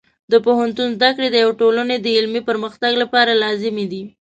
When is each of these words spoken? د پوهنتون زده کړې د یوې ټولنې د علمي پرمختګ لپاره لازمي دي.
د 0.31 0.33
پوهنتون 0.45 0.87
زده 0.97 1.09
کړې 1.15 1.27
د 1.31 1.35
یوې 1.43 1.55
ټولنې 1.61 1.95
د 1.99 2.07
علمي 2.17 2.41
پرمختګ 2.49 2.91
لپاره 3.03 3.39
لازمي 3.43 3.85
دي. 3.91 4.03